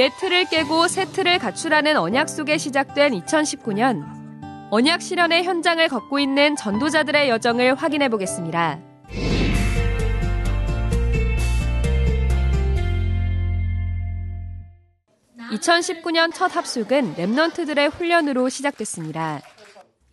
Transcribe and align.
옛 0.00 0.16
틀을 0.16 0.46
깨고 0.46 0.88
새 0.88 1.04
틀을 1.04 1.38
갖추라는 1.38 1.98
언약 1.98 2.30
속에 2.30 2.56
시작된 2.56 3.12
2019년. 3.20 4.02
언약 4.70 5.02
실현의 5.02 5.44
현장을 5.44 5.86
걷고 5.88 6.18
있는 6.18 6.56
전도자들의 6.56 7.28
여정을 7.28 7.74
확인해 7.74 8.08
보겠습니다. 8.08 8.80
2019년 15.50 16.32
첫 16.32 16.56
합숙은 16.56 17.16
랩넌트들의 17.16 17.92
훈련으로 17.92 18.48
시작됐습니다. 18.48 19.42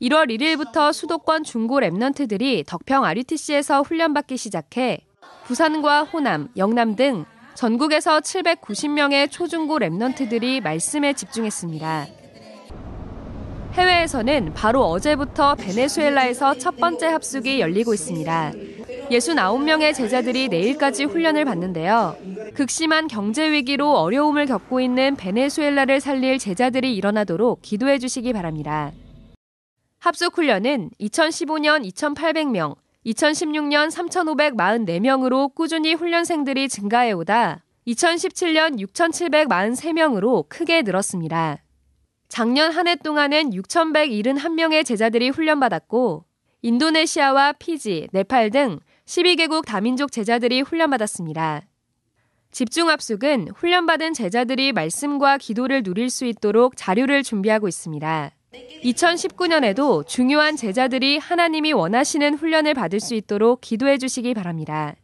1월 0.01 0.29
1일부터 0.29 0.91
수도권 0.91 1.45
중고 1.45 1.79
랩넌트들이 1.79 2.65
덕평 2.67 3.05
RUTC에서 3.05 3.83
훈련받기 3.83 4.35
시작해 4.35 5.05
부산과 5.45 6.03
호남, 6.03 6.49
영남 6.57 6.97
등 6.97 7.23
전국에서 7.57 8.19
790명의 8.19 9.31
초중고 9.31 9.79
랩넌트들이 9.79 10.61
말씀에 10.61 11.13
집중했습니다. 11.13 12.05
해외에서는 13.73 14.53
바로 14.53 14.83
어제부터 14.85 15.55
베네수엘라에서 15.55 16.59
첫 16.59 16.77
번째 16.77 17.07
합숙이 17.07 17.59
열리고 17.59 17.95
있습니다. 17.95 18.51
69명의 19.09 19.95
제자들이 19.95 20.49
내일까지 20.49 21.05
훈련을 21.05 21.45
받는데요. 21.45 22.15
극심한 22.53 23.07
경제 23.07 23.51
위기로 23.51 23.91
어려움을 23.91 24.45
겪고 24.45 24.79
있는 24.79 25.15
베네수엘라를 25.15 25.99
살릴 25.99 26.37
제자들이 26.37 26.95
일어나도록 26.95 27.63
기도해 27.63 27.97
주시기 27.97 28.33
바랍니다. 28.33 28.91
합숙 29.97 30.37
훈련은 30.37 30.91
2015년 30.99 31.83
2,800명, 31.91 32.75
2016년 33.07 33.89
3,544명으로 33.89 35.55
꾸준히 35.55 35.93
훈련생들이 35.93 36.67
증가해 36.67 37.13
오다 37.13 37.63
2017년 37.87 38.79
6,743명으로 38.79 40.49
크게 40.49 40.81
늘었습니다. 40.81 41.63
작년 42.27 42.71
한 42.73 42.87
해 42.87 42.95
동안은 42.95 43.51
6,171명의 43.51 44.85
제자들이 44.85 45.29
훈련받았고 45.29 46.25
인도네시아와 46.61 47.53
피지, 47.53 48.09
네팔 48.11 48.49
등 48.51 48.79
12개국 49.05 49.63
다민족 49.65 50.11
제자들이 50.11 50.61
훈련받았습니다. 50.61 51.61
집중 52.51 52.89
합숙은 52.89 53.49
훈련받은 53.55 54.13
제자들이 54.13 54.73
말씀과 54.73 55.37
기도를 55.37 55.83
누릴 55.83 56.09
수 56.09 56.25
있도록 56.25 56.75
자료를 56.75 57.23
준비하고 57.23 57.69
있습니다. 57.69 58.31
2019년에도 58.83 60.07
중요한 60.07 60.55
제자들이 60.55 61.17
하나님이 61.17 61.73
원하시는 61.73 62.35
훈련을 62.35 62.73
받을 62.73 62.99
수 62.99 63.13
있도록 63.15 63.61
기도해 63.61 63.97
주시기 63.97 64.33
바랍니다. 64.33 64.95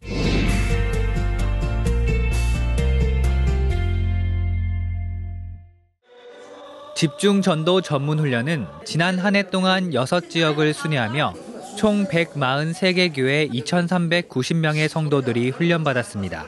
집중 6.96 7.42
전도 7.42 7.82
전문 7.82 8.20
훈련은 8.20 8.66
지난 8.86 9.18
한 9.20 9.36
해 9.36 9.50
동안 9.50 9.90
6지역을 9.90 10.74
순회하며 10.74 11.34
총 11.78 12.06
143개 12.06 13.14
교회 13.16 13.48
2,390명의 13.48 14.88
성도들이 14.88 15.50
훈련받았습니다. 15.50 16.46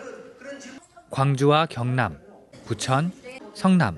광주와 1.09 1.65
경남, 1.65 2.19
부천, 2.65 3.11
성남, 3.53 3.97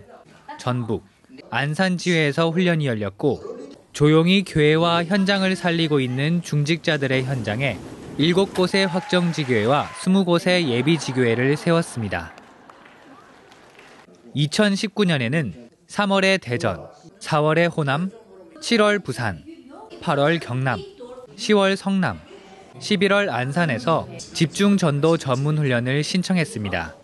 전북, 0.57 1.03
안산 1.49 1.97
지회에서 1.97 2.49
훈련이 2.49 2.85
열렸고 2.85 3.57
조용히 3.93 4.43
교회와 4.43 5.05
현장을 5.05 5.55
살리고 5.55 5.99
있는 5.99 6.41
중직자들의 6.41 7.23
현장에 7.23 7.77
7곳의 8.19 8.87
확정지교회와 8.87 9.89
20곳의 10.01 10.67
예비지교회를 10.67 11.55
세웠습니다. 11.57 12.33
2019년에는 14.35 15.69
3월에 15.87 16.39
대전, 16.41 16.87
4월에 17.19 17.75
호남, 17.75 18.11
7월 18.61 19.03
부산, 19.03 19.43
8월 20.01 20.39
경남, 20.39 20.79
10월 21.35 21.75
성남, 21.75 22.19
11월 22.79 23.29
안산에서 23.29 24.07
집중 24.17 24.77
전도 24.77 25.17
전문 25.17 25.57
훈련을 25.57 26.03
신청했습니다. 26.03 26.95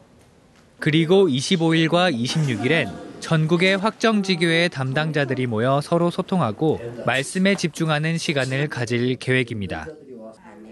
그리고 0.79 1.28
25일과 1.28 2.13
26일엔 2.13 3.12
전국의 3.23 3.78
확정지교회 3.78 4.67
담당자들이 4.67 5.47
모여 5.47 5.79
서로 5.79 6.11
소통하고 6.11 6.81
말씀에 7.06 7.56
집중하는 7.56 8.17
시간을 8.17 8.67
가질 8.67 9.16
계획입니다. 9.16 9.88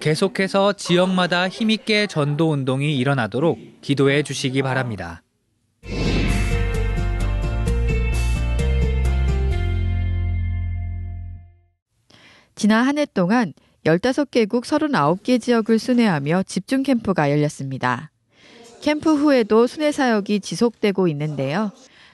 계속해서 0.01 0.73
지역마다 0.73 1.47
힘있게 1.47 2.07
전도 2.07 2.51
운동이 2.51 2.97
일어나도록 2.97 3.57
기도해 3.79 4.23
주시기 4.23 4.63
바랍니다. 4.63 5.23
지난 12.55 12.85
한 12.85 12.97
해 12.97 13.05
동안 13.05 13.53
15개국 13.85 14.65
39개 14.65 15.41
지역을 15.41 15.79
순회하며 15.79 16.43
집중 16.43 16.83
캠프가 16.83 17.31
열렸습니다. 17.31 18.11
캠프 18.81 19.15
후에도 19.15 19.67
순회 19.67 19.93
사역이 19.93 20.41
지속되고 20.41 21.07
있는데요. 21.07 21.71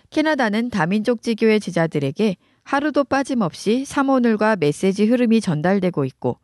캐나다는 0.09 0.69
다민족 0.69 1.22
지교회 1.22 1.59
제자들에게 1.59 2.38
하루도 2.63 3.03
빠짐없이 3.06 3.85
사모늘과 3.85 4.57
메시지 4.57 5.06
흐름이 5.06 5.41
전달되고 5.41 6.06
있고 6.06 6.40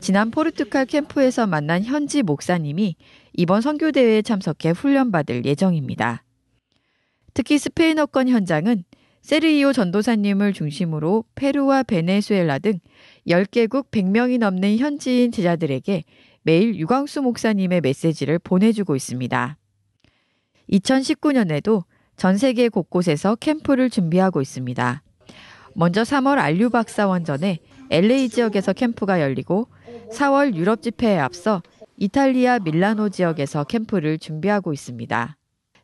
지난 0.00 0.30
포르투갈 0.30 0.86
캠프에서 0.86 1.46
만난 1.46 1.82
현지 1.82 2.22
목사님이 2.22 2.96
이번 3.34 3.60
선교대회에 3.60 4.22
참석해 4.22 4.70
훈련받을 4.70 5.44
예정입니다. 5.44 6.24
특히 7.34 7.58
스페인어권 7.58 8.28
현장은 8.28 8.84
세르이오 9.22 9.72
전도사님을 9.72 10.52
중심으로 10.52 11.24
페루와 11.34 11.82
베네수엘라 11.82 12.60
등 12.60 12.78
10개국 13.26 13.90
100명이 13.90 14.38
넘는 14.38 14.78
현지인 14.78 15.32
제자들에게 15.32 16.04
매일 16.42 16.76
유광수 16.76 17.20
목사님의 17.22 17.80
메시지를 17.82 18.38
보내주고 18.38 18.96
있습니다. 18.96 19.58
2019년에도 20.72 21.84
전 22.18 22.36
세계 22.36 22.68
곳곳에서 22.68 23.36
캠프를 23.36 23.88
준비하고 23.88 24.42
있습니다. 24.42 25.02
먼저 25.74 26.02
3월 26.02 26.38
알류 26.38 26.68
박사원 26.70 27.24
전에 27.24 27.60
LA 27.90 28.28
지역에서 28.28 28.72
캠프가 28.72 29.20
열리고 29.20 29.68
4월 30.12 30.56
유럽 30.56 30.82
집회에 30.82 31.16
앞서 31.16 31.62
이탈리아 31.96 32.58
밀라노 32.58 33.10
지역에서 33.10 33.62
캠프를 33.64 34.18
준비하고 34.18 34.72
있습니다. 34.72 35.36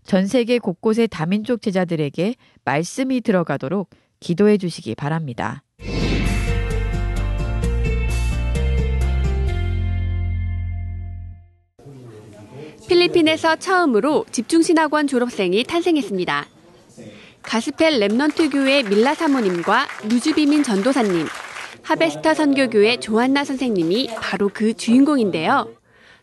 전 0.02 0.26
세계 0.26 0.58
곳곳의 0.58 1.06
다민족 1.06 1.62
제자들에게 1.62 2.34
말씀이 2.64 3.20
들어가도록 3.20 3.90
기도해 4.18 4.58
주시기 4.58 4.96
바랍니다. 4.96 5.62
필리핀에서 12.94 13.56
처음으로 13.56 14.24
집중신학원 14.30 15.08
졸업생이 15.08 15.64
탄생했습니다. 15.64 16.46
가스펠 17.42 17.98
렘넌트 17.98 18.52
교회 18.52 18.84
밀라 18.84 19.14
사모님과 19.14 19.88
누주비민 20.04 20.62
전도사님, 20.62 21.26
하베스타 21.82 22.34
선교교회 22.34 23.00
조한나 23.00 23.44
선생님이 23.44 24.10
바로 24.20 24.48
그 24.52 24.74
주인공인데요. 24.74 25.74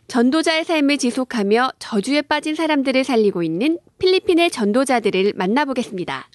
전도자의 0.08 0.64
삶을 0.64 0.96
지속하며 0.96 1.72
저주에 1.78 2.22
빠진 2.22 2.54
사람들을 2.54 3.04
살리고 3.04 3.42
있는 3.42 3.78
필리핀의 3.98 4.50
전도자들을 4.50 5.34
만나보겠습니다. 5.36 6.28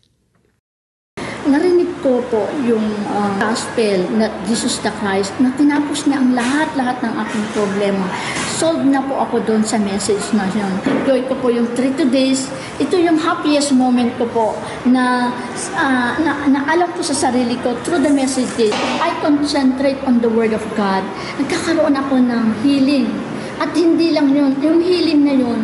narinig 1.48 1.88
ko 2.04 2.20
po 2.28 2.44
yung 2.68 2.84
uh, 3.08 3.32
gospel 3.40 4.04
na 4.20 4.28
Jesus 4.44 4.84
the 4.84 4.92
Christ 5.00 5.32
na 5.40 5.48
tinapos 5.56 6.04
niya 6.06 6.20
ang 6.20 6.36
lahat-lahat 6.36 7.00
ng 7.02 7.14
aking 7.24 7.46
problema. 7.56 8.06
Solved 8.58 8.90
na 8.90 9.06
po 9.06 9.22
ako 9.22 9.46
doon 9.46 9.62
sa 9.62 9.78
message 9.78 10.34
na 10.34 10.50
yun. 10.50 10.74
Joy 11.06 11.30
ko 11.30 11.38
po 11.38 11.54
yung 11.54 11.70
3 11.78 11.94
days. 12.10 12.50
Ito 12.82 12.98
yung 12.98 13.22
happiest 13.22 13.78
moment 13.78 14.18
ko 14.18 14.26
po 14.26 14.58
na, 14.90 15.30
uh, 15.78 16.12
na, 16.26 16.50
na 16.50 16.66
alam 16.66 16.90
ko 16.98 17.06
sa 17.06 17.14
sarili 17.14 17.54
ko 17.62 17.78
through 17.86 18.02
the 18.02 18.10
message 18.10 18.50
day. 18.58 18.74
I 18.98 19.14
concentrate 19.22 20.02
on 20.10 20.26
the 20.26 20.32
Word 20.34 20.58
of 20.58 20.66
God. 20.74 21.06
Nagkakaroon 21.38 21.94
ako 22.02 22.18
ng 22.18 22.44
healing. 22.66 23.14
At 23.62 23.78
hindi 23.78 24.14
lang 24.14 24.34
yun, 24.34 24.58
yung 24.58 24.82
healing 24.82 25.22
na 25.22 25.34
yun, 25.38 25.62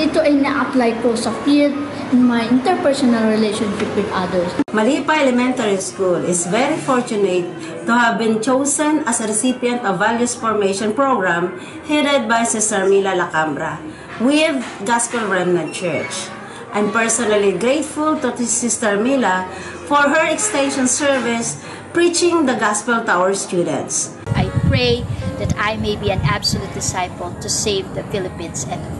ito 0.00 0.24
ay 0.24 0.40
na-apply 0.40 1.04
ko 1.04 1.12
sa 1.12 1.32
field 1.44 1.76
my 2.12 2.42
interpersonal 2.48 3.30
relationship 3.30 3.86
with 3.94 4.10
others. 4.10 4.50
Malipa 4.74 5.14
Elementary 5.14 5.78
School 5.78 6.18
is 6.26 6.46
very 6.46 6.76
fortunate 6.76 7.46
to 7.86 7.92
have 7.94 8.18
been 8.18 8.42
chosen 8.42 9.06
as 9.06 9.20
a 9.20 9.26
recipient 9.26 9.86
of 9.86 9.98
Values 9.98 10.34
Formation 10.34 10.92
Program 10.92 11.58
headed 11.86 12.28
by 12.28 12.42
Sister 12.42 12.86
Mila 12.86 13.14
Lacambra 13.14 13.78
with 14.18 14.58
Gospel 14.84 15.26
Remnant 15.30 15.74
Church. 15.74 16.28
I'm 16.72 16.90
personally 16.90 17.58
grateful 17.58 18.18
to 18.18 18.30
Sister 18.46 18.98
Mila 18.98 19.46
for 19.86 20.02
her 20.02 20.26
extension 20.30 20.86
service 20.86 21.62
preaching 21.92 22.46
the 22.46 22.54
gospel 22.54 23.02
to 23.02 23.10
our 23.10 23.34
students. 23.34 24.14
I 24.38 24.46
pray 24.70 25.02
that 25.42 25.54
I 25.58 25.76
may 25.78 25.96
be 25.96 26.10
an 26.10 26.20
absolute 26.22 26.72
disciple 26.74 27.34
to 27.42 27.48
save 27.48 27.94
the 27.94 28.02
Philippines 28.14 28.66
and 28.70 28.99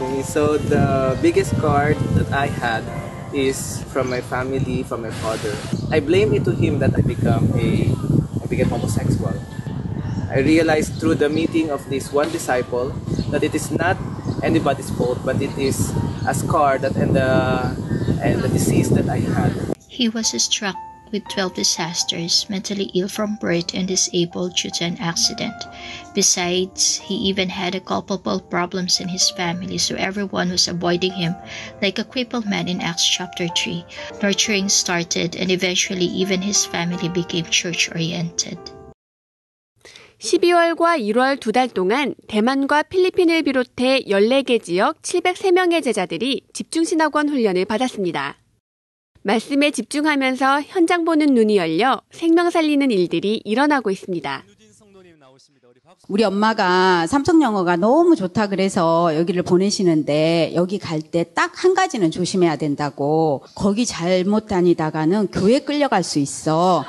world. 0.00 0.24
So 0.24 0.58
the 0.58 1.18
biggest 1.22 1.56
card 1.58 1.96
that 2.16 2.32
I 2.32 2.46
had 2.46 2.84
is 3.34 3.82
from 3.92 4.08
my 4.10 4.20
family, 4.20 4.82
from 4.82 5.02
my 5.02 5.10
father. 5.10 5.54
I 5.90 6.00
blame 6.00 6.32
it 6.34 6.44
to 6.44 6.52
him 6.52 6.78
that 6.80 6.96
I 6.96 7.02
become 7.02 7.52
a 7.56 7.90
I 8.42 8.46
became 8.48 8.68
homosexual. 8.68 9.34
I 10.30 10.40
realized 10.40 11.00
through 11.00 11.16
the 11.16 11.28
meeting 11.28 11.70
of 11.70 11.88
this 11.88 12.12
one 12.12 12.30
disciple 12.30 12.90
that 13.30 13.42
it 13.42 13.54
is 13.54 13.70
not 13.70 13.96
anybody's 14.42 14.90
fault, 14.90 15.18
but 15.24 15.40
it 15.40 15.56
is 15.58 15.92
a 16.26 16.34
scar 16.34 16.78
that 16.78 16.96
and 16.96 17.14
the 17.14 17.30
and 18.22 18.42
the 18.42 18.48
disease 18.48 18.90
that 18.90 19.08
I 19.08 19.18
had. 19.18 19.52
He 19.88 20.08
was 20.08 20.30
struck 20.42 20.76
with 21.16 21.24
12 21.32 21.54
disasters, 21.54 22.44
mentally 22.50 22.92
ill 22.92 23.08
from 23.08 23.40
birth, 23.40 23.72
and 23.72 23.88
disabled 23.88 24.54
due 24.54 24.68
to 24.68 24.84
an 24.84 24.98
accident. 25.00 25.56
Besides, 26.12 27.00
he 27.00 27.14
even 27.32 27.48
had 27.48 27.72
culpable 27.86 28.38
problems 28.38 29.00
in 29.00 29.08
his 29.08 29.30
family, 29.30 29.78
so 29.78 29.96
everyone 29.96 30.50
was 30.50 30.68
avoiding 30.68 31.12
him 31.12 31.34
like 31.80 31.98
a 31.98 32.04
crippled 32.04 32.44
man 32.44 32.68
in 32.68 32.82
Acts 32.82 33.08
chapter 33.08 33.48
3. 33.48 33.84
Nurturing 34.22 34.68
started, 34.68 35.36
and 35.36 35.50
eventually 35.50 36.04
even 36.04 36.42
his 36.42 36.66
family 36.66 37.08
became 37.08 37.46
church-oriented. 37.48 38.58
12월과 40.18 40.98
1월 41.00 41.40
두 41.40 41.52
달 41.52 41.68
동안 41.68 42.14
대만과 42.28 42.84
필리핀을 42.84 43.42
비롯해 43.42 44.04
14개 44.08 44.62
지역 44.62 45.02
703명의 45.02 45.82
제자들이 45.82 46.42
집중신학원 46.52 47.28
훈련을 47.28 47.66
받았습니다. 47.66 48.45
말씀에 49.30 49.72
집중하면서 49.72 50.62
현장 50.62 51.04
보는 51.04 51.34
눈이 51.34 51.56
열려 51.56 52.00
생명 52.12 52.48
살리는 52.48 52.92
일들이 52.92 53.42
일어나고 53.44 53.90
있습니다. 53.90 54.44
우리 56.08 56.22
엄마가 56.22 57.08
삼성 57.08 57.42
영어가 57.42 57.74
너무 57.74 58.14
좋다 58.14 58.46
그래서 58.46 59.16
여기를 59.16 59.42
보내시는데 59.42 60.52
여기 60.54 60.78
갈 60.78 61.00
때 61.02 61.24
딱 61.34 61.50
한 61.56 61.74
가지는 61.74 62.12
조심해야 62.12 62.54
된다고 62.56 63.42
거기 63.56 63.84
잘못 63.84 64.46
다니다가는 64.46 65.28
교회 65.32 65.58
끌려갈 65.58 66.04
수 66.04 66.20
있어. 66.20 66.84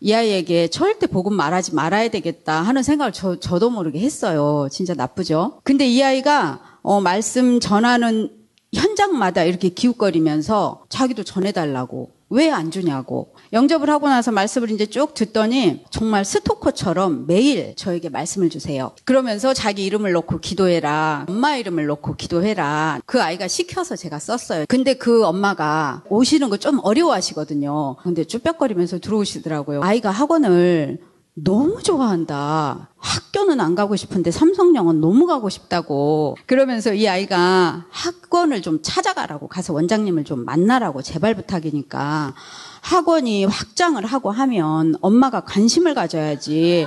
이 0.00 0.12
아이에게 0.12 0.68
절대 0.68 1.08
복음 1.08 1.34
말하지 1.34 1.74
말아야 1.74 2.08
되겠다 2.10 2.62
하는 2.62 2.84
생각을 2.84 3.12
저, 3.12 3.40
저도 3.40 3.70
모르게 3.70 3.98
했어요. 3.98 4.68
진짜 4.70 4.94
나쁘죠? 4.94 5.60
근데 5.64 5.86
이 5.88 6.00
아이가 6.02 6.60
어, 6.82 7.00
말씀 7.00 7.58
전하는 7.58 8.30
현장마다 8.72 9.44
이렇게 9.44 9.68
기웃거리면서 9.68 10.84
자기도 10.88 11.22
전해달라고 11.24 12.10
왜 12.34 12.48
안 12.48 12.70
주냐고 12.70 13.34
영접을 13.52 13.90
하고 13.90 14.08
나서 14.08 14.32
말씀을 14.32 14.70
이제 14.70 14.86
쭉 14.86 15.12
듣더니 15.12 15.84
정말 15.90 16.24
스토커처럼 16.24 17.26
매일 17.26 17.74
저에게 17.76 18.08
말씀을 18.08 18.48
주세요. 18.48 18.92
그러면서 19.04 19.52
자기 19.52 19.84
이름을 19.84 20.12
놓고 20.12 20.40
기도해라. 20.40 21.26
엄마 21.28 21.56
이름을 21.56 21.84
놓고 21.84 22.14
기도해라. 22.16 23.00
그 23.04 23.22
아이가 23.22 23.48
시켜서 23.48 23.96
제가 23.96 24.18
썼어요. 24.18 24.64
근데 24.68 24.94
그 24.94 25.26
엄마가 25.26 26.04
오시는 26.08 26.48
거 26.48 26.56
좀 26.56 26.78
어려워하시거든요. 26.82 27.96
근데 28.02 28.24
쭈뼛거리면서 28.24 28.98
들어오시더라고요. 29.00 29.82
아이가 29.82 30.10
학원을 30.10 30.98
너무 31.34 31.82
좋아한다. 31.82 32.90
학교는 32.98 33.60
안 33.60 33.74
가고 33.74 33.96
싶은데 33.96 34.30
삼성영은 34.30 35.00
너무 35.00 35.26
가고 35.26 35.48
싶다고. 35.48 36.36
그러면서 36.46 36.92
이 36.92 37.08
아이가 37.08 37.86
학원을 37.90 38.60
좀 38.60 38.80
찾아가라고 38.82 39.48
가서 39.48 39.72
원장님을 39.72 40.24
좀 40.24 40.44
만나라고 40.44 41.00
제발 41.00 41.34
부탁이니까 41.34 42.34
학원이 42.82 43.46
확장을 43.46 44.04
하고 44.04 44.30
하면 44.30 44.96
엄마가 45.00 45.40
관심을 45.40 45.94
가져야지. 45.94 46.86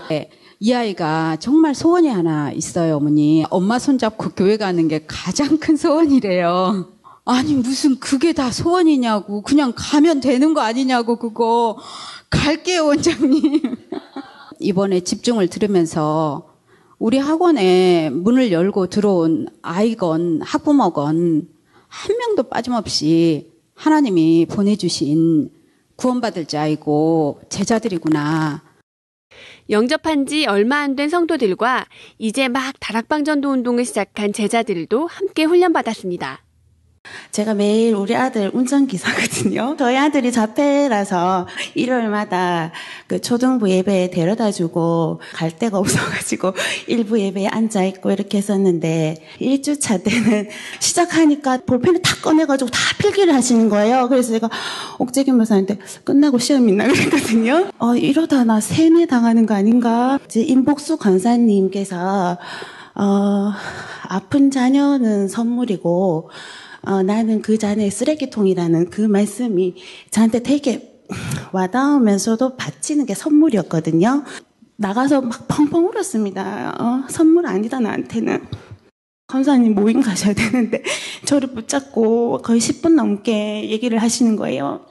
이 0.60 0.74
아이가 0.74 1.38
정말 1.40 1.74
소원이 1.74 2.08
하나 2.08 2.52
있어요, 2.52 2.98
어머니. 2.98 3.46
엄마 3.50 3.80
손잡고 3.80 4.30
교회 4.36 4.58
가는 4.58 4.88
게 4.88 5.06
가장 5.08 5.58
큰 5.58 5.76
소원이래요. 5.76 6.88
아니, 7.26 7.56
무슨 7.56 8.00
그게 8.00 8.34
다 8.34 8.52
소원이냐고. 8.52 9.42
그냥 9.42 9.74
가면 9.76 10.22
되는 10.22 10.54
거 10.54 10.62
아니냐고, 10.62 11.18
그거. 11.18 11.78
갈게요, 12.30 12.86
원장님. 12.86 13.62
이번에 14.66 15.02
집중을 15.02 15.48
들으면서 15.48 16.56
우리 16.98 17.20
학원에 17.20 18.10
문을 18.10 18.52
열고 18.52 18.88
들어온 18.88 19.48
아이건 19.62 20.42
학부모건 20.42 21.48
한 21.88 22.18
명도 22.18 22.44
빠짐없이 22.50 23.52
하나님이 23.76 24.48
보내주신 24.50 25.52
구원받을 25.98 26.46
자이고 26.46 27.42
제자들이구나. 27.50 28.64
영접한 29.70 30.26
지 30.26 30.46
얼마 30.48 30.78
안 30.80 30.96
된 30.96 31.10
성도들과 31.10 31.86
이제 32.18 32.48
막 32.48 32.74
다락방 32.80 33.24
전도 33.24 33.52
운동을 33.52 33.86
시작한 33.86 34.34
제자들도 34.34 35.06
함께 35.08 35.44
훈련받았습니다. 35.44 36.45
제가 37.32 37.54
매일 37.54 37.96
우리 37.96 38.16
아들 38.16 38.52
운전기사거든요. 38.54 39.76
저희 39.80 39.98
아들이 39.98 40.32
자폐라서 40.32 41.48
일요일마다 41.74 42.72
그 43.08 43.22
초등부 43.22 43.70
예배에 43.70 44.10
데려다 44.10 44.52
주고 44.52 45.20
갈 45.34 45.52
데가 45.52 45.78
없어가지고 45.78 46.54
일부 46.88 47.20
예배에 47.20 47.48
앉아있고 47.48 48.12
이렇게 48.12 48.38
했었는데 48.38 49.16
1주차 49.40 50.04
때는 50.04 50.50
시작하니까 50.80 51.60
볼펜을 51.66 52.02
다 52.02 52.16
꺼내가지고 52.22 52.70
다 52.70 52.80
필기를 53.00 53.34
하시는 53.34 53.70
거예요. 53.70 54.08
그래서 54.10 54.32
제가 54.32 54.50
옥재균 55.00 55.38
목사한테 55.38 55.78
끝나고 56.04 56.38
시험 56.40 56.68
있나 56.70 56.88
그랬거든요. 56.88 57.70
어, 57.80 57.96
이러다 57.96 58.44
나 58.44 58.60
세뇌 58.60 59.06
당하는 59.06 59.46
거 59.46 59.54
아닌가? 59.54 60.20
이제 60.26 60.42
임복수 60.42 60.98
권사님께서 60.98 62.38
어, 62.96 63.52
아픈 64.08 64.52
자녀는 64.52 65.28
선물이고 65.28 66.30
어, 66.86 67.02
나는 67.04 67.42
그 67.42 67.58
자네 67.58 67.90
쓰레기통이라는 67.90 68.90
그 68.90 69.02
말씀이 69.02 69.76
저한테 70.12 70.44
되게 70.44 71.02
와닿으면서도 71.52 72.56
바치는 72.56 73.06
게 73.06 73.14
선물이었거든요. 73.14 74.24
나가서 74.78 75.22
막 75.22 75.48
펑펑 75.48 75.88
울었습니다. 75.88 76.76
어, 76.80 77.08
선물 77.10 77.48
아니다, 77.48 77.80
나한테는. 77.80 78.44
검사님 79.28 79.74
모임 79.74 80.02
가셔야 80.02 80.34
되는데, 80.34 80.84
저를 81.26 81.50
붙잡고 81.50 82.42
거의 82.44 82.60
10분 82.60 82.94
넘게 82.94 83.70
얘기를 83.70 83.98
하시는 83.98 84.36
거예요. 84.36 84.86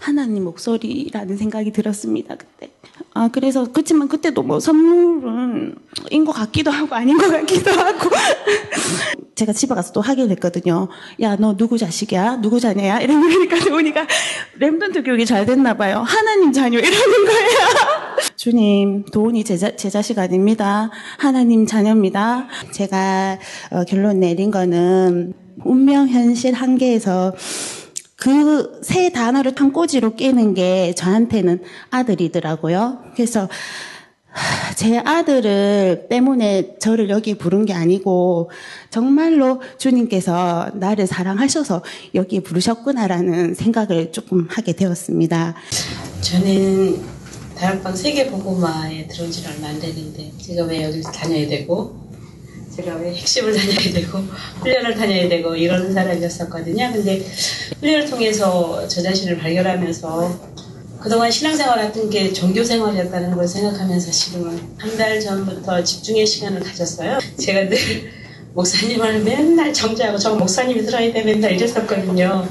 하나님 0.00 0.44
목소리라는 0.44 1.36
생각이 1.36 1.72
들었습니다, 1.72 2.36
그때. 2.36 2.70
아, 3.14 3.28
그래서, 3.32 3.66
그렇지만 3.72 4.08
그때도 4.08 4.42
뭐 4.42 4.60
선물은 4.60 5.74
인 6.10 6.24
것 6.24 6.32
같기도 6.32 6.70
하고 6.70 6.94
아닌 6.94 7.16
것 7.18 7.28
같기도 7.30 7.70
하고. 7.72 8.10
제가 9.34 9.52
집에 9.52 9.74
가서 9.74 9.92
또 9.92 10.00
하기로 10.00 10.30
했거든요. 10.30 10.88
야, 11.20 11.36
너 11.36 11.56
누구 11.56 11.78
자식이야? 11.78 12.40
누구 12.40 12.58
자녀야? 12.60 13.00
이런 13.00 13.20
거니까 13.20 13.58
도훈이가 13.60 14.06
Remnant 14.60 15.04
교육이 15.04 15.26
잘 15.26 15.46
됐나 15.46 15.74
봐요. 15.74 16.02
하나님 16.06 16.52
자녀 16.52 16.78
이러는 16.78 17.24
거예요. 17.24 17.58
주님, 18.36 19.04
도훈이 19.06 19.44
제, 19.44 19.56
자, 19.56 19.74
제 19.76 19.90
자식 19.90 20.18
아닙니다. 20.18 20.90
하나님 21.18 21.66
자녀입니다. 21.66 22.48
제가 22.72 23.38
어, 23.70 23.84
결론 23.84 24.20
내린 24.20 24.50
거는 24.50 25.34
운명, 25.64 26.08
현실, 26.08 26.54
한계에서 26.54 27.32
그 28.18 28.80
세 28.82 29.10
단어를 29.10 29.54
탄꼬지로 29.54 30.16
깨는 30.16 30.54
게 30.54 30.92
저한테는 30.94 31.62
아들이더라고요. 31.90 32.98
그래서 33.14 33.48
제 34.76 34.98
아들을 34.98 36.06
때문에 36.10 36.76
저를 36.78 37.10
여기 37.10 37.36
부른 37.36 37.64
게 37.64 37.74
아니고 37.74 38.50
정말로 38.90 39.60
주님께서 39.78 40.70
나를 40.74 41.06
사랑하셔서 41.06 41.82
여기 42.14 42.40
부르셨구나라는 42.40 43.54
생각을 43.54 44.12
조금 44.12 44.46
하게 44.50 44.72
되었습니다. 44.74 45.54
저는 46.20 47.00
다락방 47.56 47.94
세계보고마에 47.96 49.08
들어온 49.08 49.30
지는 49.30 49.50
얼마 49.54 49.68
안 49.68 49.80
됐는데 49.80 50.32
제가 50.40 50.64
왜 50.64 50.84
여기 50.84 51.02
다녀야 51.02 51.48
되고 51.48 52.07
제가 52.78 52.94
왜 52.94 53.12
핵심을 53.12 53.52
다녀야 53.56 53.92
되고 53.92 54.18
훈련을 54.60 54.94
다녀야 54.94 55.28
되고 55.28 55.56
이런 55.56 55.92
사람이었었거든요. 55.92 56.92
근데 56.92 57.24
훈련을 57.80 58.08
통해서 58.08 58.86
저 58.86 59.02
자신을 59.02 59.36
발견하면서 59.38 60.58
그동안 61.00 61.28
신앙생활 61.28 61.76
같은 61.78 62.08
게 62.08 62.32
종교생활이었다는 62.32 63.32
걸 63.34 63.48
생각하면서 63.48 64.10
지금은 64.12 64.60
한 64.78 64.96
달 64.96 65.20
전부터 65.20 65.82
집중의 65.82 66.24
시간을 66.26 66.60
가졌어요. 66.60 67.18
제가 67.38 67.68
늘 67.68 68.12
목사님을 68.54 69.22
맨날 69.24 69.72
정죄하고 69.72 70.16
저 70.18 70.34
목사님이 70.36 70.84
들어야 70.86 71.12
돼 71.12 71.22
맨날 71.24 71.52
이랬었거든요. 71.54 72.48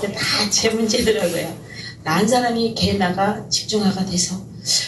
근데 0.00 0.14
다 0.14 0.20
제 0.50 0.70
문제더라고요. 0.70 1.66
나 2.04 2.18
한 2.18 2.28
사람이 2.28 2.74
개나가 2.76 3.48
집중화가 3.48 4.04
돼서 4.06 4.40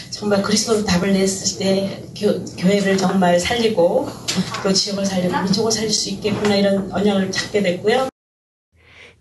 정말 0.09 0.41
그리스도로 0.41 0.85
답을 0.85 1.11
냈을 1.13 1.59
때 1.59 2.03
교, 2.19 2.43
교회를 2.57 2.97
정말 2.97 3.39
살리고 3.39 4.09
또 4.61 4.73
지역을 4.73 5.05
살리고 5.05 5.41
민족을 5.41 5.71
살릴 5.71 5.89
수 5.89 6.09
있겠구나 6.09 6.55
이런 6.55 6.91
언약을 6.91 7.31
찾게 7.31 7.61
됐고요. 7.61 8.09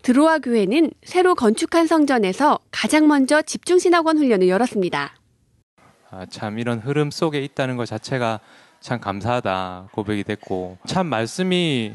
드로아 0.02 0.40
교회는 0.40 0.90
새로 1.05 1.37
건축한 1.37 1.87
성전에서 1.87 2.59
가장 2.73 3.07
먼저 3.07 3.40
집중 3.43 3.78
신학원 3.78 4.19
훈련을 4.19 4.49
열었습니다. 4.49 5.14
아, 6.11 6.26
참 6.28 6.59
이런 6.59 6.81
흐름 6.81 7.12
속에 7.12 7.40
있다는 7.45 7.76
것 7.76 7.87
자체가 7.87 8.40
참 8.81 9.00
감사하다 9.00 9.90
고백이 9.93 10.25
됐고 10.25 10.78
참 10.87 11.07
말씀이 11.07 11.93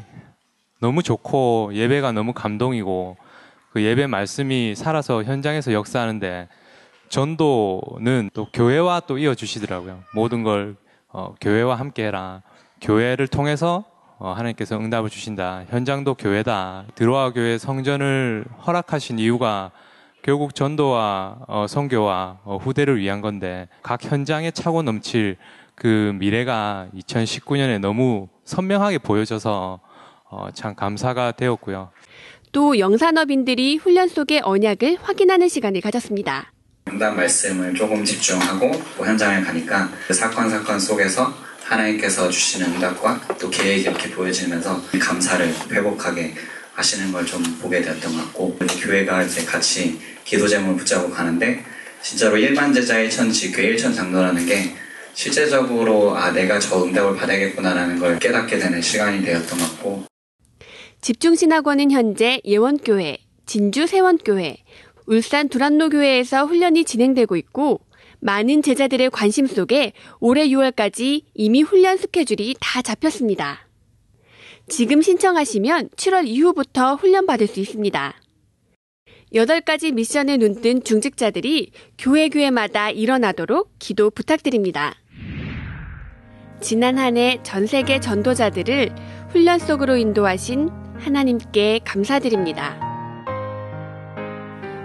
너무 0.80 1.02
좋고 1.02 1.72
예배가 1.74 2.12
너무 2.12 2.32
감동이고 2.32 3.16
그 3.72 3.82
예배 3.82 4.06
말씀이 4.06 4.74
살아서 4.74 5.22
현장에서 5.22 5.72
역사하는데 5.72 6.48
전도는 7.08 8.30
또 8.32 8.46
교회와 8.52 9.00
또 9.00 9.18
이어주시더라고요. 9.18 10.02
모든 10.14 10.42
걸 10.42 10.76
어, 11.14 11.32
교회와 11.40 11.76
함께 11.76 12.06
해라. 12.06 12.42
교회를 12.80 13.28
통해서 13.28 13.84
어, 14.18 14.32
하나님께서 14.32 14.76
응답을 14.76 15.10
주신다. 15.10 15.64
현장도 15.68 16.14
교회다. 16.14 16.86
들어와 16.96 17.32
교회 17.32 17.56
성전을 17.56 18.44
허락하신 18.66 19.20
이유가 19.20 19.70
결국 20.22 20.56
전도와 20.56 21.36
어, 21.46 21.66
선교와 21.68 22.40
어, 22.42 22.56
후대를 22.56 22.98
위한 22.98 23.20
건데 23.20 23.68
각 23.82 24.02
현장에 24.04 24.50
차고 24.50 24.82
넘칠 24.82 25.36
그 25.76 26.12
미래가 26.18 26.88
2019년에 26.96 27.78
너무 27.78 28.28
선명하게 28.44 28.98
보여져서 28.98 29.78
어, 30.30 30.48
참 30.52 30.74
감사가 30.74 31.30
되었고요. 31.30 31.90
또 32.50 32.80
영산업인들이 32.80 33.76
훈련 33.76 34.08
속의 34.08 34.40
언약을 34.42 34.98
확인하는 35.00 35.46
시간을 35.46 35.80
가졌습니다. 35.80 36.53
응답 36.90 37.14
말씀을 37.16 37.74
조금 37.74 38.04
집중하고 38.04 38.70
또 38.96 39.06
현장에 39.06 39.42
가니까 39.42 39.90
그 40.06 40.12
사건 40.14 40.50
사건 40.50 40.78
속에서 40.78 41.32
하나님께서 41.62 42.28
주시는 42.28 42.74
응답과 42.74 43.20
또 43.40 43.48
계획이 43.48 43.82
이렇게 43.82 44.10
보여지면서 44.10 44.82
감사를 45.00 45.54
회복하게 45.70 46.34
하시는 46.74 47.10
걸 47.12 47.24
좀 47.24 47.42
보게 47.60 47.80
되었던 47.80 48.12
것 48.12 48.18
같고 48.24 48.58
교회가 48.58 49.22
이제 49.22 49.44
같이 49.44 49.98
기도 50.24 50.46
제목을 50.46 50.76
붙잡고 50.76 51.10
가는데 51.10 51.64
진짜로 52.02 52.36
일반 52.36 52.72
제자 52.72 52.98
일천 52.98 53.32
지교회 53.32 53.68
일천 53.68 53.94
장로라는 53.94 54.44
게 54.44 54.74
실제적으로 55.14 56.14
아 56.16 56.32
내가 56.32 56.58
저 56.58 56.84
응답을 56.84 57.16
받아야겠구나라는 57.16 57.98
걸 57.98 58.18
깨닫게 58.18 58.58
되는 58.58 58.82
시간이 58.82 59.24
되었던 59.24 59.58
것 59.58 59.64
같고. 59.70 60.04
집중신학원은 61.00 61.90
현재 61.92 62.40
예원교회, 62.44 63.18
진주 63.46 63.86
세원교회, 63.86 64.56
울산 65.06 65.48
두란노교회에서 65.48 66.44
훈련이 66.46 66.84
진행되고 66.84 67.36
있고 67.36 67.80
많은 68.20 68.62
제자들의 68.62 69.10
관심 69.10 69.46
속에 69.46 69.92
올해 70.20 70.48
6월까지 70.48 71.24
이미 71.34 71.62
훈련 71.62 71.96
스케줄이 71.98 72.54
다 72.60 72.80
잡혔습니다. 72.80 73.68
지금 74.66 75.02
신청하시면 75.02 75.90
7월 75.90 76.26
이후부터 76.26 76.94
훈련 76.94 77.26
받을 77.26 77.46
수 77.46 77.60
있습니다. 77.60 78.14
8가지 79.34 79.92
미션에 79.92 80.36
눈뜬 80.38 80.84
중직자들이 80.84 81.72
교회 81.98 82.28
교회마다 82.28 82.90
일어나도록 82.90 83.72
기도 83.78 84.10
부탁드립니다. 84.10 84.94
지난 86.60 86.96
한 86.96 87.16
해 87.18 87.38
전 87.42 87.66
세계 87.66 88.00
전도자들을 88.00 88.94
훈련 89.30 89.58
속으로 89.58 89.96
인도하신 89.96 90.70
하나님께 90.98 91.80
감사드립니다. 91.84 92.93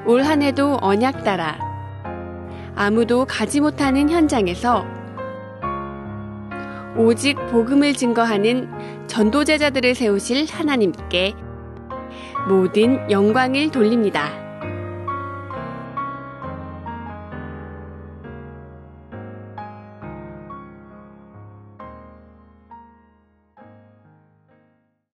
올 0.09 0.23
한 0.23 0.41
해도 0.41 0.79
언약 0.81 1.23
따라 1.23 1.59
아무도 2.75 3.25
가지 3.25 3.61
못하는 3.61 4.09
현장에서 4.09 4.83
오직 6.97 7.35
복음을 7.51 7.93
증거하는 7.93 9.05
전도제자들을 9.05 9.93
세우실 9.93 10.47
하나님께 10.49 11.35
모든 12.47 13.11
영광을 13.11 13.69
돌립니다. 13.69 14.48